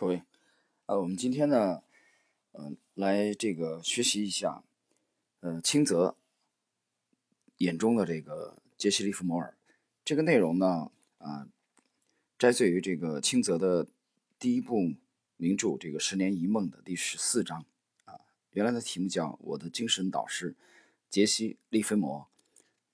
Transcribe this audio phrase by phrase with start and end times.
[0.00, 0.22] 各位，
[0.86, 1.82] 呃，我们今天呢，
[2.52, 4.62] 呃，来这个学习一下，
[5.40, 6.16] 呃，清泽
[7.56, 9.58] 眼中的这个杰西·利弗摩尔。
[10.04, 11.48] 这个内容呢，啊，
[12.38, 13.88] 摘自于这个清泽的
[14.38, 14.94] 第一部
[15.36, 17.66] 名著《这个十年一梦》的第十四章。
[18.04, 18.20] 啊，
[18.52, 20.54] 原来的题目叫《我的精神导师
[21.10, 22.28] 杰西·利弗摩》。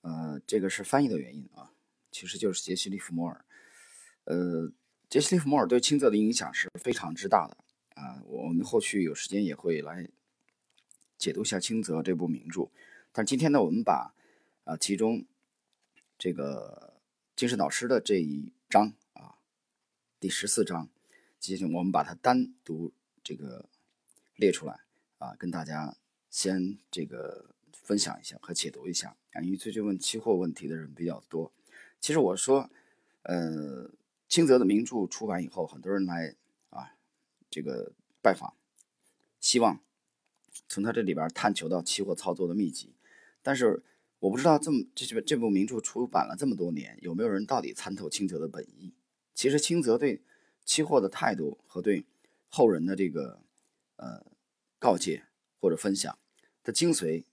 [0.09, 1.71] 呃，这个是翻译的原因啊，
[2.09, 3.45] 其实就是杰西·利弗摩尔。
[4.23, 4.71] 呃。
[5.07, 7.55] 杰西·利弗莫尔对清泽的影响是非常之大的
[8.01, 8.21] 啊！
[8.25, 10.09] 我们后续有时间也会来
[11.17, 12.69] 解读一下清泽这部名著。
[13.13, 14.13] 但今天呢，我们把
[14.65, 15.23] 啊其中
[16.17, 16.95] 这个
[17.35, 19.35] 精神导师的这一章啊
[20.19, 20.89] 第十四章，
[21.39, 22.91] 进行我们把它单独
[23.23, 23.69] 这个
[24.35, 24.79] 列出来
[25.19, 25.95] 啊，跟大家
[26.29, 29.41] 先这个分享一下和解读一下啊。
[29.41, 31.53] 因为最近问期货问题的人比较多，
[32.01, 32.69] 其实我说，
[33.21, 33.91] 呃。
[34.27, 36.35] 清泽的名著出版以后，很多人来
[36.69, 36.95] 啊，
[37.49, 38.55] 这个拜访，
[39.39, 39.79] 希望
[40.67, 42.95] 从他这里边探求到期货操作的秘籍。
[43.41, 43.83] 但是
[44.19, 48.93] 我不知道这么这这这部名著出版了这么多年，有没有人到底参透清泽的本意？
[49.33, 50.21] 其实清泽对
[50.63, 52.05] 期货的态度和对
[52.49, 53.41] 后人的这个
[53.97, 54.25] 呃
[54.79, 55.25] 告诫
[55.59, 56.17] 或者分享
[56.63, 57.25] 的精髓，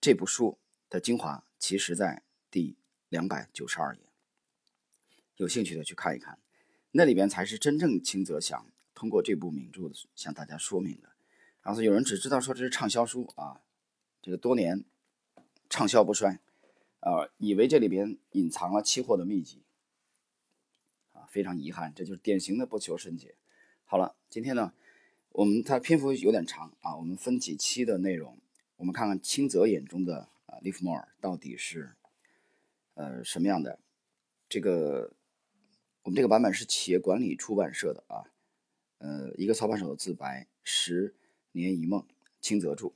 [0.00, 0.58] 这部书
[0.90, 2.76] 的精华，其实在第
[3.08, 4.11] 两百九十二页。
[5.36, 6.38] 有兴趣的去看一看，
[6.92, 11.10] 那里边才是真正清泽想通过这部名著向大家说明的。
[11.62, 13.60] 然后有人只知道说这是畅销书啊，
[14.20, 14.84] 这个多年
[15.70, 16.38] 畅销不衰，
[17.00, 19.62] 啊，以为这里边隐藏了期货的秘籍，
[21.12, 23.34] 啊，非常遗憾，这就是典型的不求甚解。
[23.84, 24.74] 好了，今天呢，
[25.30, 28.38] 我们它篇幅有点长啊，我们分几期的内容，
[28.76, 31.94] 我们看看清泽眼中的啊利弗莫尔到底是
[32.94, 33.80] 呃什么样的
[34.48, 35.14] 这个。
[36.04, 38.24] 我们这个版本是企业管理出版社的啊，
[38.98, 41.14] 呃，一个操盘手的自白，十
[41.52, 42.04] 年一梦，
[42.40, 42.86] 清泽著。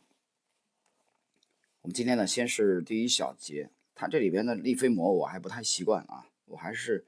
[1.83, 7.05] 我们今天呢，先是第一小节，它这里边的利菲摩我还不太习惯啊，我还是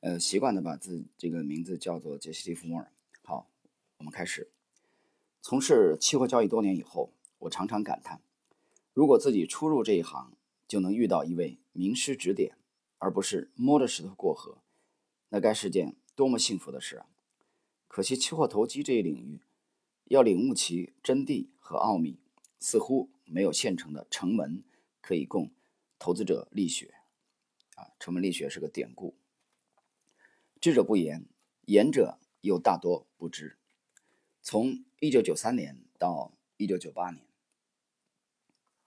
[0.00, 2.90] 呃习惯的把自这个名字叫做杰西·利弗莫尔。
[3.22, 3.46] 好，
[3.98, 4.48] 我们开始。
[5.42, 7.10] 从事期货交易多年以后，
[7.40, 8.22] 我常常感叹，
[8.94, 10.32] 如果自己初入这一行，
[10.66, 12.56] 就能遇到一位名师指点，
[12.96, 14.56] 而不是摸着石头过河。
[15.30, 17.06] 那该是件多么幸福的事啊！
[17.86, 19.40] 可惜期货投机这一领域，
[20.04, 22.18] 要领悟其真谛和奥秘，
[22.58, 24.62] 似乎没有现成的成文
[25.00, 25.50] 可以供
[25.98, 26.94] 投资者力学。
[27.76, 29.14] 啊，成文力学是个典故。
[30.60, 31.26] 知者不言，
[31.66, 33.56] 言者又大多不知。
[34.42, 37.24] 从一九九三年到一九九八年，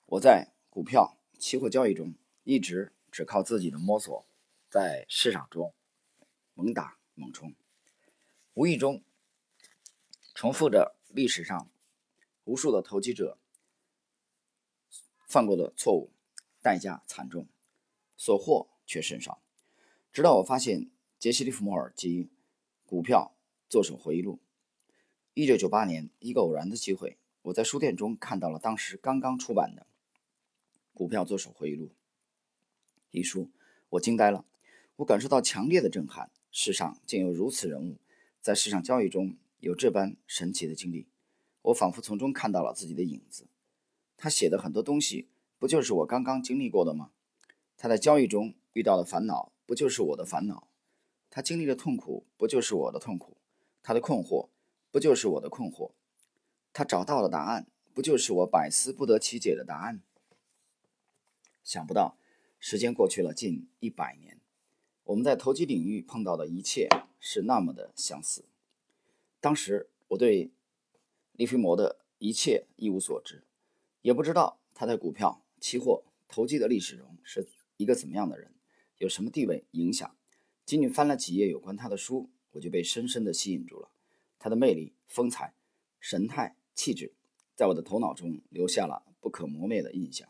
[0.08, 4.25] 我在股票期货交易中一直只靠自己的摸索，
[4.69, 5.73] 在市场中。
[6.62, 7.56] 猛打猛冲，
[8.54, 9.04] 无意中
[10.36, 11.72] 重复着历史上
[12.44, 13.40] 无数的投机者
[15.28, 16.12] 犯过的错误，
[16.62, 17.48] 代价惨重，
[18.16, 19.42] 所获却甚少。
[20.14, 22.26] 直到我发现杰西·利弗莫尔及
[22.86, 23.36] 《股票
[23.68, 24.36] 作手回忆录》。
[25.34, 29.82] 一九九八年，一个偶然的机会，我在书店中看到了当时刚刚出版的
[30.94, 31.88] 《股票作手回忆录》
[33.10, 33.50] 一书，
[33.90, 34.46] 我惊呆了，
[34.98, 36.30] 我感受到强烈的震撼。
[36.52, 37.98] 世上竟有如此人物，
[38.42, 41.08] 在市场交易中有这般神奇的经历，
[41.62, 43.48] 我仿佛从中看到了自己的影子。
[44.18, 47.12] 他写的很多东西，不就是我刚刚经历过的吗？
[47.78, 50.68] 他在交易中遇到的烦恼，不就是我的烦恼？
[51.30, 53.38] 他经历的痛苦，不就是我的痛苦？
[53.82, 54.50] 他的困惑，
[54.92, 55.94] 不就是我的困惑？
[56.74, 60.02] 他找到的答案，不就是我百思不得其解的答案？
[61.64, 62.18] 想不到，
[62.60, 64.41] 时间过去了近一百年。
[65.12, 66.88] 我们在投机领域碰到的一切
[67.20, 68.46] 是那么的相似。
[69.42, 70.52] 当时我对
[71.34, 73.44] 利菲摩的一切一无所知，
[74.02, 77.46] 也不知道他在股票、期货、投机的历史中是
[77.76, 78.54] 一个怎么样的人，
[79.00, 80.16] 有什么地位、影响。
[80.66, 83.90] 仅仅翻了几页有关他的书，我就被深深的吸引住了。
[84.40, 85.53] 他的魅力、风采、
[86.00, 87.12] 神态、气质，
[87.53, 90.30] 在我的头脑中留下了不可磨灭的印象。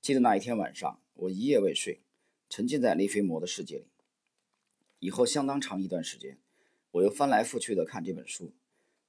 [0.00, 2.00] 记得那一天晚上，我一夜未睡。
[2.48, 3.86] 沉浸在利菲摩的世界里。
[4.98, 6.38] 以后相当长一段时间，
[6.90, 8.52] 我又翻来覆去的看这本书。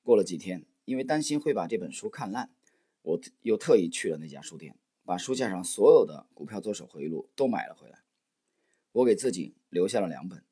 [0.04, 2.52] 过了几天，因为担心会把这本书看烂，
[3.02, 8.04] 我又特意去了那家书店，把书架上所有的股票作手回忆录都买了回来。
[8.92, 10.44] 我给自己留下了两本，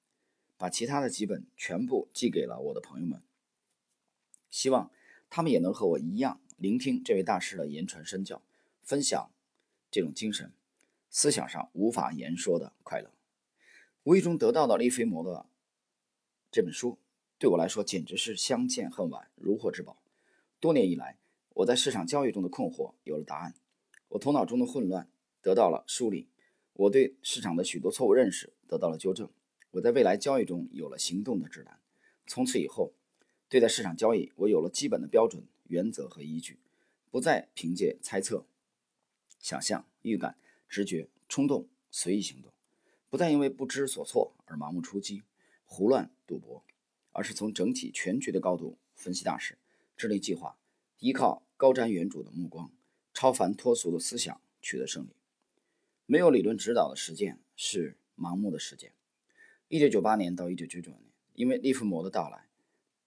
[0.57, 3.21] 把其他的几本全部寄给了我的朋友们，
[4.49, 4.91] 希望
[5.29, 8.41] 他们也能和我一样，聆听这位大师的言传身教，
[8.81, 9.31] 分享
[9.91, 10.51] 这种精神。
[11.17, 13.11] 思想上无法言说的快乐，
[14.03, 15.47] 无意中得到的利菲摩的
[16.51, 16.99] 这本书，
[17.39, 19.97] 对我来说简直是相见恨晚，如获至宝。
[20.59, 21.17] 多年以来，
[21.55, 23.55] 我在市场交易中的困惑有了答案，
[24.09, 25.09] 我头脑中的混乱
[25.41, 26.29] 得到了梳理，
[26.73, 29.27] 我对市场的许多错误认识得到了纠正，
[29.71, 31.79] 我在未来交易中有了行动的指南。
[32.27, 32.93] 从此以后，
[33.49, 36.59] 对待市场交易，我有了基本的标准、原则和依据，
[37.09, 38.45] 不再凭借猜测、
[39.39, 40.37] 想象、预感、
[40.67, 42.51] 直觉、冲动随意行动，
[43.09, 45.23] 不再因为不知所措而盲目出击、
[45.65, 46.63] 胡乱赌博，
[47.11, 49.57] 而是从整体全局的高度分析大势，
[49.95, 50.57] 制定计划。
[50.99, 52.71] 依靠高瞻远瞩的目光、
[53.13, 55.09] 超凡脱俗的思想取得胜利。
[56.07, 58.93] 没有理论指导的实践是盲目的实践。
[59.67, 61.03] 一九九八年到一九九九年，
[61.35, 62.47] 因为利弗摩的到来，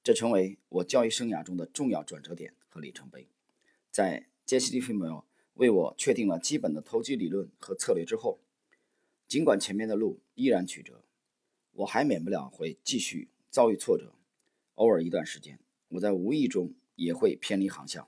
[0.04, 3.26] 这成为我教育生涯中的重要转折点和里程碑。
[3.90, 5.24] 在杰西·利弗摩
[5.60, 8.40] 为我确定了基本的投机理论和策略之后，
[9.28, 11.04] 尽管前面的路依然曲折，
[11.72, 14.12] 我还免不了会继续遭遇挫折。
[14.74, 15.58] 偶尔一段时间，
[15.88, 16.74] 我在无意中。
[16.96, 18.06] 也会偏离航向，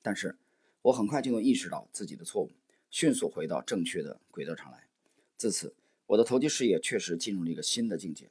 [0.00, 0.38] 但是
[0.80, 2.50] 我很快就能意识到自己的错误，
[2.90, 4.88] 迅速回到正确的轨道上来。
[5.36, 5.74] 自此，
[6.06, 8.30] 我的投机事业确实进入了一个新的境界。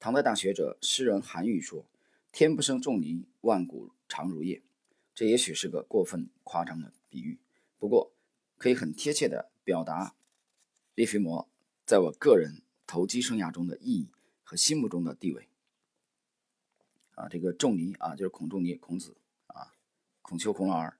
[0.00, 1.86] 唐代大学者诗人韩愈说
[2.32, 4.60] ：“天不生仲尼，万古长如夜。”
[5.14, 7.38] 这也许是个过分夸张的比喻，
[7.84, 8.14] 不过
[8.56, 10.14] 可以很贴切地表达
[10.94, 11.46] 利弗摩
[11.84, 14.08] 在我个人投机生涯中的意义
[14.42, 15.50] 和心目中的地位。
[17.14, 19.14] 啊，这个仲尼啊，就是孔仲尼，孔子
[19.48, 19.74] 啊，
[20.22, 20.96] 孔丘孔老二。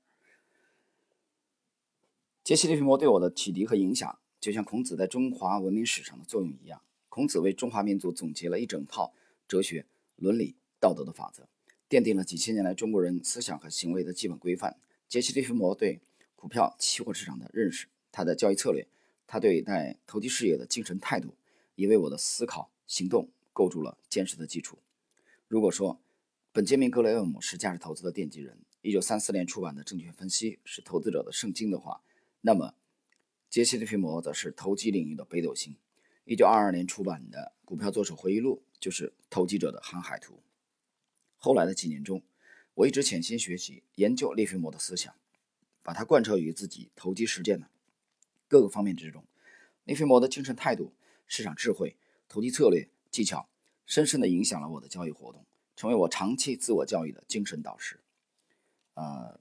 [2.43, 6.83] 杰西·利弗摩对我的启迪和影响，就像孔子在中华文明史上的作用一样。
[7.09, 9.15] 孔子为中华民族总结了一整套
[9.49, 9.87] 哲学、
[10.17, 11.49] 伦理、道德的法则，
[11.89, 14.79] 奠定了几千年来中国人思想和行为的基本规范。
[15.09, 16.03] 杰西·利弗摩对
[16.45, 18.87] 股票、期货市场的认识，他的交易策略，
[19.27, 21.35] 他对待投机事业的精神态度，
[21.75, 24.79] 也为我的思考行动构筑了坚实的基础。
[25.49, 26.03] 如果说
[26.53, 32.03] 本杰明·格雷厄姆是价值投资的奠基人，1934年出版的《证券分析》是投资者的圣经的话，
[32.43, 32.75] 那么
[33.49, 35.75] 杰西·利弗摩则是投机领域的北斗星。
[36.27, 40.43] 1922年出版的《股票作手回忆录》就是投机者的航海图。
[41.39, 42.23] 后来的几年中，
[42.75, 45.15] 我一直潜心学习研究利弗摩的思想，
[45.85, 47.69] 把它贯彻于自己投机实践的
[48.49, 49.25] 各个方面之中。
[49.85, 50.93] 利弗摩的精神态度、
[51.29, 51.97] 市场智慧、
[52.29, 53.49] 投机策略、技巧。
[53.87, 55.45] 深深地影响了我的交易活动，
[55.77, 58.01] 成为我长期自我教育的精神导师。
[58.95, 59.39] 呃，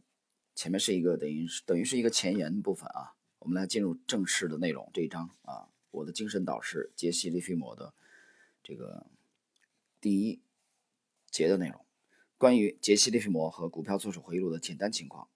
[0.54, 7.94] 前面是一个等于是等于是一个前言部分啊，我们来进入正式的内容这一章啊，我的精神导师杰西·利弗摩的
[8.62, 9.08] 这个
[10.02, 10.42] 第一
[11.32, 11.86] 节的内容，
[12.38, 15.30] 关于杰西·利弗摩和股票作手回忆录的简单情况。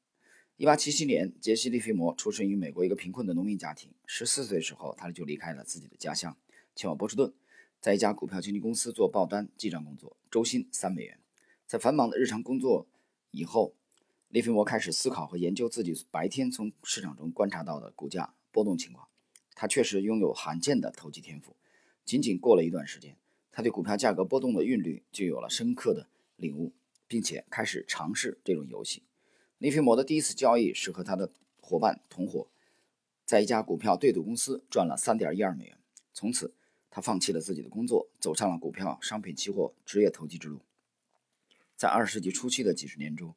[0.57, 6.35] 一八七七年，杰西·利弗摩出生于美国一个贫困的农民家庭，十四岁时候他就离开了自己的家乡，
[6.75, 7.31] 前往波士顿。
[7.79, 11.19] 在一家股票经纪公司做报单记账工作，周薪三美元。
[11.67, 12.87] 在繁忙的日常工作
[13.29, 13.75] 以后，
[14.29, 19.07] 利弗摩开始思考和研究自己白天从市场中观察到的股价波动情况。
[19.53, 21.55] 他确实拥有罕见的投机天赋。
[22.03, 23.15] 仅仅过了一段时间，
[23.51, 26.73] 他对股票价格波动的韵律就有了深刻的领悟，
[27.07, 29.03] 并且开始尝试这种游戏。
[29.57, 31.31] 利弗摩的第一次交易是和他的
[31.61, 32.47] 伙伴同伙，
[33.25, 35.77] 在一家股票对赌公司赚了三点一二美元。
[36.13, 36.53] 从此。
[36.89, 40.61] 他放弃了自己的工作，走上了股票、商品、期货职业投机之路。
[41.75, 43.35] 在二十世纪初期的几十年中，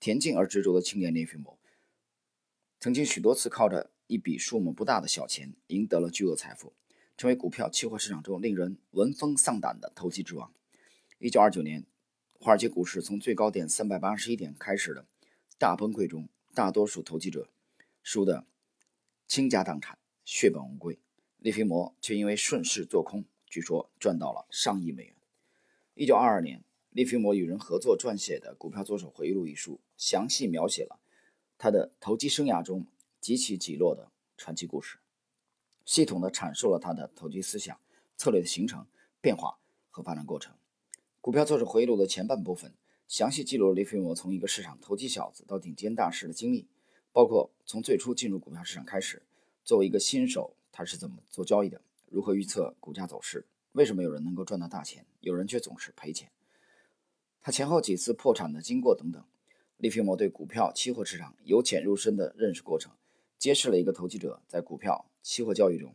[0.00, 1.58] 恬静而执着的青年利弗摩，
[2.80, 6.72] 曾经许多次靠着一笔数目不大的小钱，赢得了巨额财富，
[7.18, 10.50] 成为股票、期货市场中令人闻风丧胆的投机之王。
[11.18, 11.84] 一九二九年，
[12.40, 15.04] 华尔街股市从最高点三百八十一点开始的
[15.62, 17.48] 大崩溃中，大多数投机者
[18.02, 18.44] 输得
[19.28, 20.98] 倾家荡产、血本无归。
[21.38, 25.14] 利弗摩却因为顺势做空，据说赚到了上亿美元。
[25.94, 30.98] 一九二二年，利弗摩与人合作撰写的《股票作手回忆录》一书，详细描写了
[31.56, 32.88] 他的投机生涯中
[33.20, 34.98] 几起几落的传奇故事，
[35.84, 37.78] 系统地阐述了他的投机思想、
[38.16, 38.84] 策略的形成、
[39.20, 40.52] 变化和发展过程。
[41.20, 42.74] 《股票作手回忆录》的前半部分
[43.12, 46.66] 详细记录了利弗摩从一个市场投机小子到顶尖大师的经历，
[47.12, 49.20] 包括从最初进入股票市场开始，
[49.62, 50.56] 作为一个新手。
[50.72, 51.82] 他是怎么做交易的？
[52.08, 53.44] 如何预测股价走势？
[53.72, 56.30] 为什么有人能够赚到大钱，有人却总是赔钱？
[57.42, 59.22] 他前后几次破产的经过等等。
[59.76, 62.92] 利弗摩对股票、期货市场由浅入深的认识过程，
[63.36, 65.94] 揭示了一个投机者在股票、期货交易中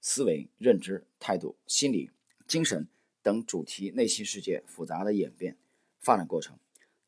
[0.00, 2.10] 思维、认知、态度、心理、
[2.48, 2.88] 精神
[3.22, 5.58] 等主题内心世界复杂的演变
[6.06, 6.56] 发展过程。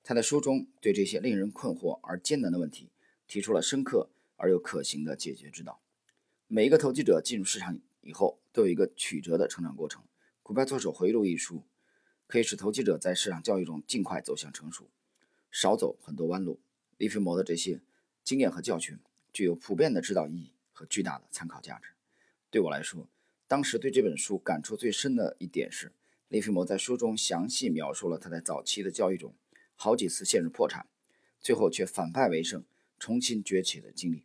[0.02, 2.90] 他在书中对这些令人困惑而艰难的问题
[3.28, 5.80] 提出了深刻而又可行的解决之道。
[6.48, 10.02] 每一个投机者进入市场以后，都有一个曲折的成长过程。
[10.42, 11.62] 《股票作手回忆录》一书
[12.26, 14.90] 可以使投机者在市场交易中尽快走向成熟，
[15.52, 16.58] 少走很多弯路。
[16.96, 17.80] 利弗莫的这些
[18.24, 18.98] 经验和教训
[19.32, 21.90] 具有普遍的指导意义和巨大的参考价值。
[22.50, 23.08] 对我来说，
[23.46, 25.92] 当时对这本书感触最深的一点是，
[26.28, 29.34] 利弗莫在书中详细描述了他在早期的交易中
[29.74, 30.86] 好几次陷入破产，
[31.40, 32.64] 最后却反败为胜、
[32.98, 34.24] 重新崛起的经历。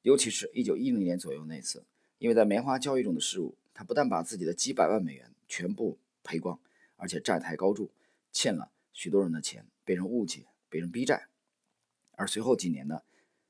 [0.00, 1.84] 尤其是一九一零年左右那次，
[2.18, 6.58] 因为在棉花交易中的失误，他不但把自己的几百万美元全部赔光，
[6.96, 7.90] 而且债台高筑，
[8.32, 11.28] 欠了许多人的钱，被人误解，被人逼债。
[12.12, 13.02] 而随后几年呢，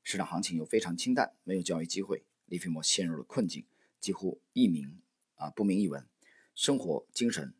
[0.03, 3.63] 市场行情又非常清淡，没有交易机会，利弗莫陷入了困境，
[4.01, 4.99] 几乎一名
[5.35, 6.05] 啊不明一文，
[6.53, 7.53] 生活精神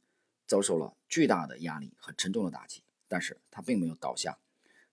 [0.47, 2.81] 遭受了巨大的压力和沉重的打击。
[3.07, 4.37] 但是他并没有倒下，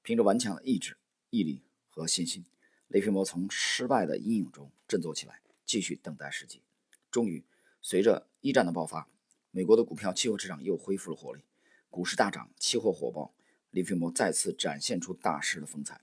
[0.02, 0.96] 凭着顽强的意志、
[1.30, 2.44] 毅力和信心，
[2.88, 6.62] 雷皮莫从失败的阴影中振作起来，继续等待时机。
[7.10, 7.44] 终于，
[7.80, 9.08] 随着一战的爆发，
[9.50, 11.42] 美国的股票期货市场又恢复了活力，
[11.90, 13.32] 股市大涨，期货火爆。
[13.70, 16.00] 利弗莫再次展现出大师的风采，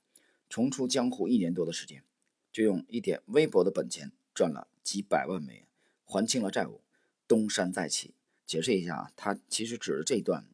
[0.50, 2.04] 重出江湖一年多的时间，
[2.52, 5.68] 就用一点微薄的本钱赚了几百万美元，
[6.04, 6.82] 还清了债务，
[7.30, 8.14] 东山再起。
[8.52, 10.46] 解释一下啊，他其实指的这一段，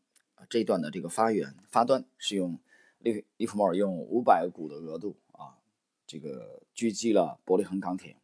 [0.47, 2.59] 这一段的这个发源发端是用
[2.99, 5.57] 利利弗莫尔用五百股的额度啊，
[6.05, 8.15] 这个狙击了伯利恒钢铁，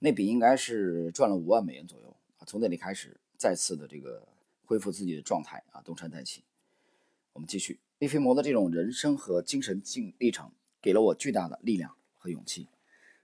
[0.00, 2.42] 那笔应该是赚了五万美元左右啊。
[2.44, 4.26] 从那里开始，再次的这个
[4.64, 6.42] 恢复自己的状态啊，东山再起。
[7.34, 12.66] 我们继续，利弗莫的这种人生和精神进历程，给了我巨大的力量和勇气。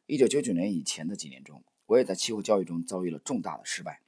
[0.06, 4.00] 一九九九年以前的几年中，我也在期货交易中遭遇了重大的失败。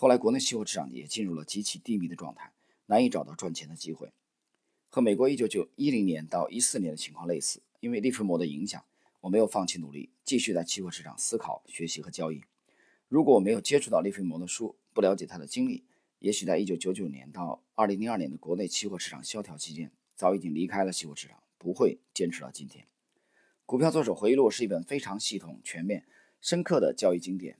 [0.00, 2.54] 后来，国内期货市场也进入了极其低迷的状态，
[2.86, 4.10] 难以找到赚钱的机会。
[4.88, 8.82] 和美国一九九一零年到一四年的情况类似，因为利弗莫的影响，
[9.20, 12.40] 我没有放弃努力，继续在期货市场思考、学习和交易。
[13.08, 15.84] 如果我没有接触到利弗莫的书，不了解他的经历，
[16.20, 22.86] 也许在一九九九年到二零零二年的国内期货市场萧条期间，早已经离开了期货市场，不会坚持到今天。
[23.66, 26.06] 股票作手回忆录是一本非常系统、全面、
[26.40, 27.58] 深刻的交易经典。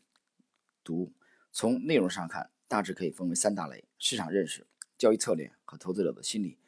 [0.83, 1.13] 读
[1.53, 4.67] 从内容上看，大致可以分为三大类：市场认识、
[4.97, 6.59] 交易策略和投资者的心理、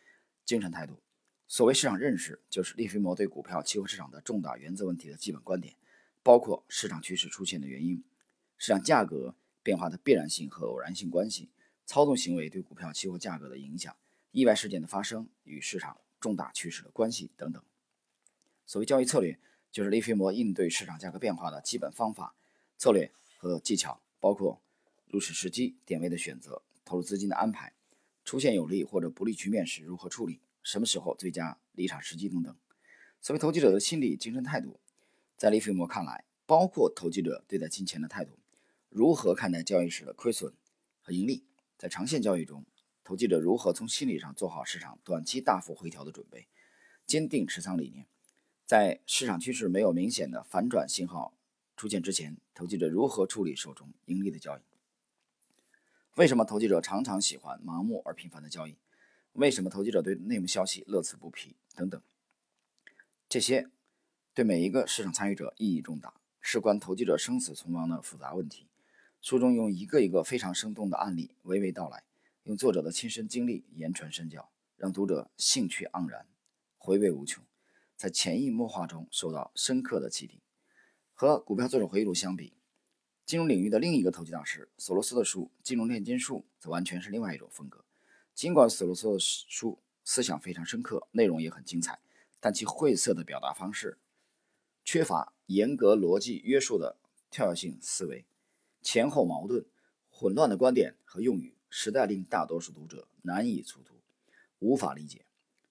[0.45, 1.01] 精神态度。
[1.47, 5.77] 所谓市场认识，就是利弗莫对股票期货市场的重大原则问题的基本观点，
[6.23, 8.03] 包括市场趋势出现的原因、
[8.59, 11.51] 市场价格变化的必然性和偶然性关系。
[11.85, 13.95] 操纵行为对股票期货价格的影响、
[14.31, 17.63] 意外事件的发生与市场重大趋势的关系等等。
[18.65, 19.39] 所谓交易策略，
[19.71, 22.35] 就是利弗莫应对市场价格变化的基本方法、
[22.79, 24.63] 策略和技巧，包括
[25.13, 27.75] 入市时机、点位的选择、投入资金的安排、
[28.25, 32.57] 出现有利或者不利局面时如何处理、什么时候最佳离场时机等等。
[33.21, 34.81] 所谓投机者的心理精神态度，
[35.37, 38.39] 在利弗莫看来，包括投机者对待金钱的态度，
[38.89, 40.55] 如何看待交易时的亏损
[41.03, 41.45] 和盈利。
[41.77, 42.65] 在长线交易中，
[43.05, 46.49] 投机者如何从心理上做好市场短期大幅回调的准备，
[47.07, 48.07] 坚定持仓理念？
[48.65, 51.37] 在市场趋势没有明显的反转信号
[51.77, 54.63] 出现之前，投机者如何处理手中盈利的交易？
[56.17, 58.77] 为什么投机者常常喜欢盲目而频繁的交易？
[59.33, 61.57] 为什么投机者对内幕消息乐此不疲？
[61.75, 62.03] 等等，
[63.31, 63.71] 这些
[64.35, 68.67] 对每一个市场参与者意义重大，事关投机者生死存亡的复杂问题。
[69.23, 72.05] 书中用一个一个非常生动的案例娓娓道来，
[72.43, 76.27] 用作者的亲身经历言传身教，让读者兴趣盎然，
[76.77, 77.43] 回味无穷，
[77.97, 80.43] 在潜移默化中受到深刻的启迪。
[81.15, 82.53] 和股票作者回忆录相比，
[83.25, 87.85] 金融领域的另一个投机大师索罗斯的书《金融炼金术》则完全是另外一种风格。
[88.35, 92.01] 尽管索罗斯的书思想非常深刻，内容也很精彩，
[92.41, 93.99] 但其晦涩的表达方式，
[94.85, 96.97] 缺乏严格逻辑约束的
[97.31, 98.25] 跳跃性思维。
[98.83, 99.65] 前后矛盾、
[100.11, 103.95] 混乱的观点和用语，实在令大多数读者难以粗读，
[104.59, 105.25] 无法理解。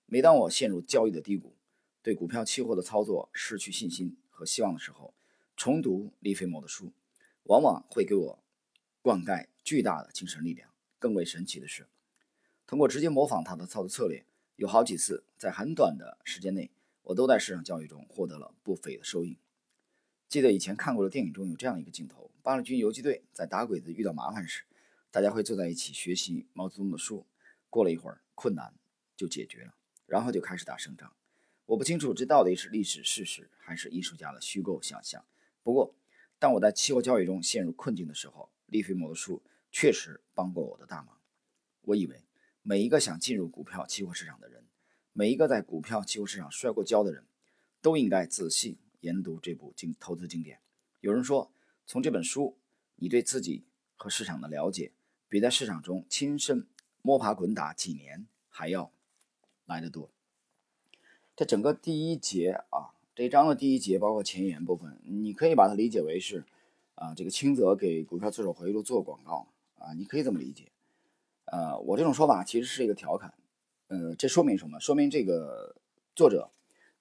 [0.06, 1.54] 每当我陷入交易的低谷，
[2.02, 5.14] 对股票期货的操作失去信心和希望的时候，
[5.58, 6.94] 重读利菲莫的书，
[7.44, 8.44] 往往会给我
[9.02, 10.70] 灌溉巨大的精神力量。
[11.00, 11.88] 更为神奇的是，
[12.68, 14.24] 通过直接模仿他的操作策略，
[14.56, 16.70] 有好几次在很短的时间内，
[17.02, 19.40] 我都在市场交易中获得了不菲的收益。
[20.30, 24.64] 记得以前看过的电影中有这样一个镜头：八路军游击队在打鬼子遇到麻烦时，
[25.10, 27.26] 大家会坐在一起学习毛泽东的书。
[27.72, 28.74] 过了一会儿，困难
[29.18, 29.74] 就解决了，
[30.06, 31.12] 然后就开始打胜仗。
[31.66, 35.26] 我不清楚这到底是历史事实还是艺术家的虚构想象。
[35.64, 35.96] 不过，
[36.42, 41.16] 当我在期货交易中陷入困境的时候，利弗莫的书确实帮过我的大忙。
[41.84, 42.24] 我以为
[42.64, 44.66] 每一个想进入股票期货市场的人，
[45.14, 47.26] 每一个在股票期货市场摔过跤的人，
[47.80, 48.80] 都应该仔细。
[49.02, 50.60] 研读这部经投资经典，
[51.00, 51.52] 有人说，
[51.86, 52.58] 从这本书，
[52.96, 54.92] 你对自己和市场的了解，
[55.30, 56.68] 比在市场中亲身
[57.04, 58.92] 摸爬滚打几年还要
[59.66, 60.12] 来得多。
[61.36, 66.46] 这整个第一节啊，这一章的第一节包括前言部分，你可以把它理解为是
[66.96, 70.72] 啊，这个清泽给股票自首回忆录做广告啊，你可以这么理解。
[71.46, 73.34] 呃，我这种说法其实是一个调侃。
[73.88, 74.80] 呃，这说明什么？
[74.80, 75.76] 说明这个
[76.16, 76.50] 作者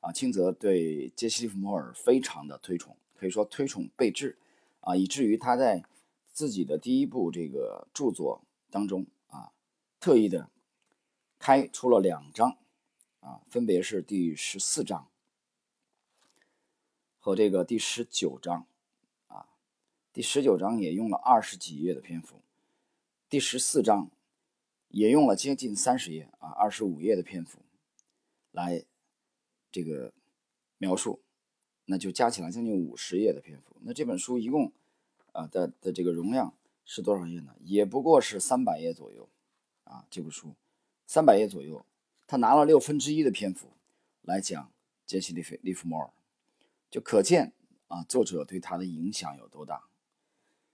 [0.01, 4.37] 啊，清泽对杰西·利弗莫尔非常的推崇，可以说推崇备至
[4.81, 5.85] 啊，以至于他在
[6.33, 9.53] 自己的第一部这个著作当中啊，
[10.01, 10.51] 特意的
[11.39, 12.57] 开出了两章
[13.21, 15.07] 啊，分别是第十四章
[17.21, 18.67] 和这个第十九章
[19.29, 19.47] 啊，
[20.13, 22.41] 第十九章也用了二十几页的篇幅，
[23.29, 24.11] 第十四章。
[24.93, 27.61] 也用了接近三十页啊，二十五页的篇幅
[28.51, 28.85] 来
[29.71, 30.13] 这个
[30.79, 31.21] 描述，
[31.85, 33.77] 那就加起来将近五十页的篇幅。
[33.83, 34.73] 那这本书一共
[35.31, 36.53] 啊的的这个容量
[36.85, 37.55] 是多少页呢？
[37.61, 39.29] 也不过是三百页左右
[39.85, 40.05] 啊。
[40.11, 40.57] 这部书
[41.07, 41.87] 三百页左右，
[42.27, 43.69] 他拿了六分之一的篇幅
[44.23, 44.73] 来讲
[45.07, 46.11] 杰西·利弗利弗莫尔，
[46.91, 47.53] 就可见
[47.89, 49.85] 啊作者对他的影响有多大。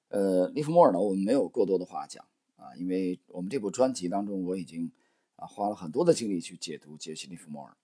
[0.08, 2.26] 呃，利弗莫尔呢，我们没有过多的话讲。
[2.56, 4.90] 啊，因为我们这部专辑当中，我已经
[5.36, 7.76] 啊花了很多的精力去解读杰西·利弗莫尔。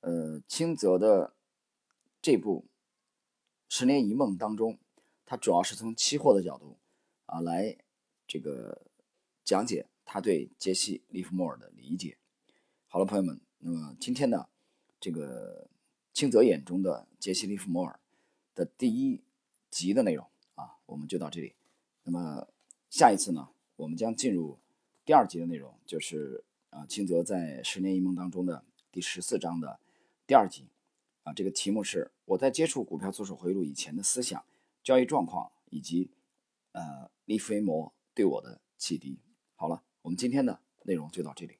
[0.00, 1.34] 呃，清泽的
[2.20, 2.64] 这部
[3.74, 4.80] 《十年一梦》当中，
[5.24, 6.78] 他主要是从期货的角度
[7.26, 7.78] 啊来
[8.26, 8.86] 这个
[9.44, 12.18] 讲解他对杰西·利弗莫尔的理解。
[12.88, 14.48] 好了，朋友们，那么今天呢，
[14.98, 15.70] 这个
[16.12, 17.98] 清泽眼中的杰西·利弗莫尔
[18.54, 19.22] 的第一
[19.70, 21.54] 集的内容啊，我们就到这里。
[22.04, 22.48] 那么
[22.90, 23.48] 下一次呢？
[23.76, 24.58] 我们将进入
[25.04, 29.80] 第二集的内容，就是啊，清泽在《十年一梦》当中的第十四章的
[30.26, 30.66] 第二集，
[31.22, 34.44] 啊，这个题目是我在接触股票做手回路以前的思想、
[34.82, 36.10] 交易状况以及
[36.72, 39.18] 呃利弗摩对我的启迪。
[39.56, 41.56] 好了，我们今天的内容就到这里。